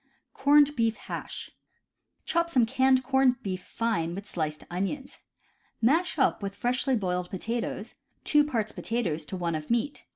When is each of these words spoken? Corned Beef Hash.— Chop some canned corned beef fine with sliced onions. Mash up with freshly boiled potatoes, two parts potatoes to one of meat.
Corned 0.33 0.75
Beef 0.75 0.97
Hash.— 0.97 1.51
Chop 2.25 2.49
some 2.49 2.65
canned 2.65 3.03
corned 3.03 3.43
beef 3.43 3.61
fine 3.63 4.15
with 4.15 4.25
sliced 4.25 4.63
onions. 4.71 5.19
Mash 5.79 6.17
up 6.17 6.41
with 6.41 6.55
freshly 6.55 6.95
boiled 6.95 7.29
potatoes, 7.29 7.93
two 8.23 8.43
parts 8.43 8.71
potatoes 8.71 9.25
to 9.25 9.37
one 9.37 9.53
of 9.53 9.69
meat. 9.69 10.05